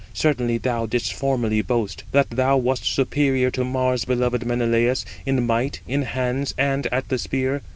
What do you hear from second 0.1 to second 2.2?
Certainly, thou didst formerly boast,